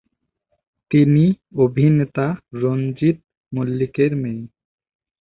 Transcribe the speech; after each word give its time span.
তিনি 0.91 1.25
অভিনেতা 1.57 2.27
রঞ্জিত 2.53 3.17
মল্লিকের 3.53 4.11
মেয়ে। 4.15 4.43